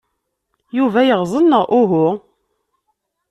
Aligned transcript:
Yuba 0.77 0.99
yeɣẓen, 1.07 1.45
neɣ 1.47 1.63
uhu? 1.79 2.07